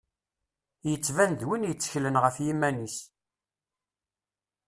Yettban 0.89 1.31
d 1.39 1.41
win 1.47 1.67
i 1.71 1.73
tteklen 1.75 2.15
ɣef 2.23 2.35
yiman-is. 2.45 2.97